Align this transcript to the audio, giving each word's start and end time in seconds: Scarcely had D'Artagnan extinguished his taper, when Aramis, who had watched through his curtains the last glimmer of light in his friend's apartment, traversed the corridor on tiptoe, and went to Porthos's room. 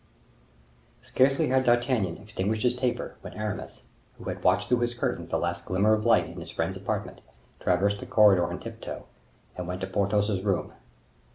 Scarcely 1.03 1.49
had 1.49 1.63
D'Artagnan 1.63 2.17
extinguished 2.17 2.63
his 2.63 2.75
taper, 2.75 3.17
when 3.21 3.37
Aramis, 3.37 3.83
who 4.17 4.23
had 4.23 4.43
watched 4.43 4.67
through 4.67 4.79
his 4.79 4.95
curtains 4.97 5.29
the 5.29 5.37
last 5.37 5.67
glimmer 5.67 5.93
of 5.93 6.05
light 6.07 6.25
in 6.27 6.39
his 6.39 6.49
friend's 6.49 6.75
apartment, 6.75 7.21
traversed 7.59 7.99
the 7.99 8.07
corridor 8.07 8.47
on 8.47 8.59
tiptoe, 8.59 9.05
and 9.55 9.67
went 9.67 9.79
to 9.81 9.85
Porthos's 9.85 10.41
room. 10.43 10.73